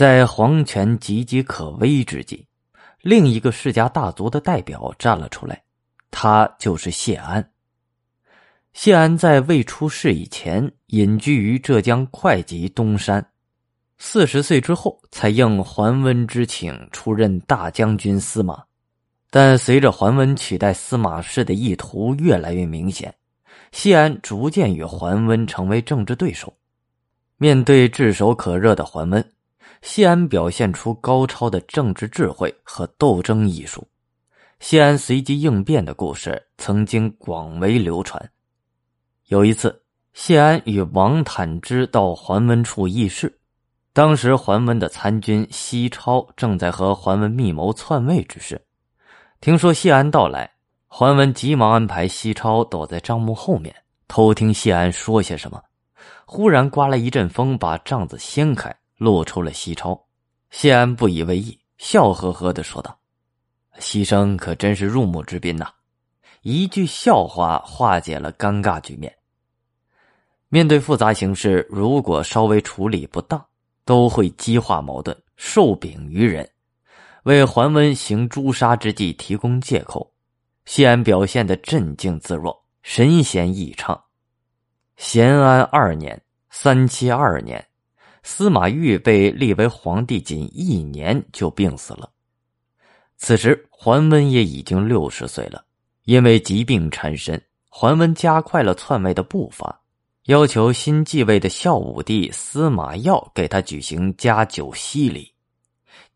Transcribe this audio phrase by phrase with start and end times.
[0.00, 2.46] 在皇权岌岌可危之际，
[3.02, 5.62] 另一个世家大族的代表站了出来，
[6.10, 7.46] 他就是谢安。
[8.72, 13.22] 谢安在未出世以前，隐居于浙江会稽东山。
[13.98, 18.58] 四十岁之后，才应桓温之请出任大将军司马。
[19.28, 23.14] 但随着桓温取代司马氏的意图越来越明显，
[23.70, 26.50] 谢安逐渐与桓温成为政治对手。
[27.36, 29.22] 面对炙手可热的桓温，
[29.82, 33.86] 谢安表现出高超的政治智慧和斗争艺术。
[34.60, 38.30] 谢安随机应变的故事曾经广为流传。
[39.28, 39.82] 有一次，
[40.12, 43.38] 谢安与王坦之到桓温处议事。
[43.92, 48.60] 当时桓温的参军西超正在和桓温密谋篡位之事，
[49.40, 50.48] 听说谢安到来，
[50.88, 53.74] 桓温急忙安排西超躲在帐幕后面
[54.06, 55.60] 偷听谢安说些什么。
[56.26, 59.98] 忽然刮来一阵风，把帐子掀开，露出了西超。
[60.50, 62.98] 谢安不以为意，笑呵呵的说道
[63.80, 65.72] ：“西生可真是入幕之宾呐！”
[66.42, 69.14] 一句笑话化解了尴尬局面。
[70.48, 73.42] 面对复杂形势，如果稍微处理不当，
[73.84, 76.50] 都会激化矛盾，受柄于人，
[77.22, 80.12] 为桓温行诛杀之计提供借口。
[80.66, 84.04] 谢安表现的镇静自若，神仙异畅。
[84.96, 87.64] 咸安二年（三七二年），
[88.22, 92.10] 司马昱被立为皇帝，仅一年就病死了。
[93.16, 95.64] 此时桓温也已经六十岁了，
[96.04, 99.80] 因为疾病缠身，桓温加快了篡位的步伐。
[100.26, 105.32] 要求新继位的孝武帝司马曜给他举行加九锡礼。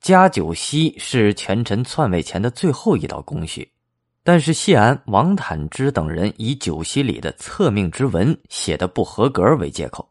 [0.00, 3.72] 加九锡是权臣篡位前的最后一道工序，
[4.22, 10.06] 但是谢安、王坦之等人以九锡礼的册命之文写的不合格为借口，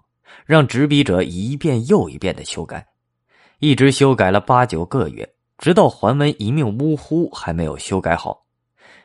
[0.45, 2.87] 让执笔者一遍又一遍的修改，
[3.59, 8.45] 一直修改了八九个月，直到桓温一命呜呼还没有修改好。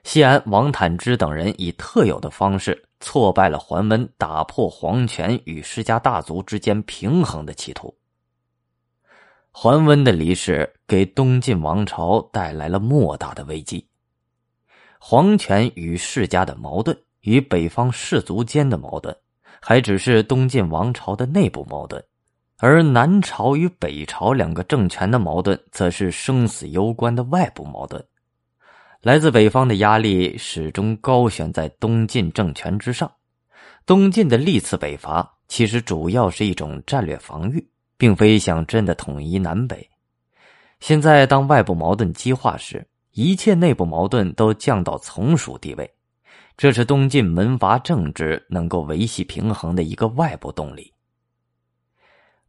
[0.05, 2.85] 谢安、王坦之等人以特有的方式。
[3.01, 7.97] 挫败了桓温打破皇权与世家大族之间平衡的企图。
[9.53, 13.87] 桓温的离世给东晋王朝带来了莫大的危机。
[14.99, 19.17] 皇权与世家的矛盾与北方士族间的矛盾，
[19.61, 22.03] 还只是东晋王朝的内部矛盾，
[22.59, 28.05] 而南朝与北朝两个政权的矛盾，则是生死攸关的外部矛盾。
[29.03, 33.11] 来自北方的压力始终高悬在东晋政权之上。
[33.87, 37.65] 东晋的历次北伐其实主要是一种战略防御，
[37.97, 39.89] 并非想真的统一南北。
[40.81, 45.91] 现在当外部矛盾激化时，一切内部矛盾都降到从属地位，
[46.59, 50.93] 这是东晋门阀政治能够维系平衡的一个外部动力。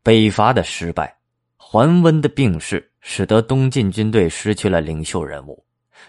[0.02, 1.16] 北伐的失败，
[1.58, 5.64] 桓温的病逝，使得东晋军队失去了领袖人物。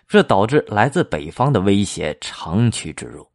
[0.09, 3.29] 这导致来自北方的威胁长驱直入。